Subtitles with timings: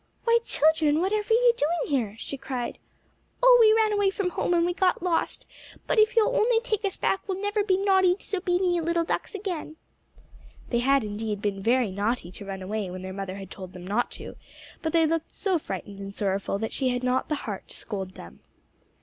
[0.23, 2.79] "Why, children, whatever are you doing here?" she cried.
[3.43, 5.45] "Oh, we ran away from home, and we got lost,
[5.85, 9.75] but if you'll only take us back we'll never be naughty disobedient little ducks again."
[10.69, 13.85] They had indeed been very naughty to run away when their mother had told them
[13.85, 14.37] not to,
[14.81, 18.15] but they looked so frightened and sorrowful that she had not the heart to scold
[18.15, 18.39] them.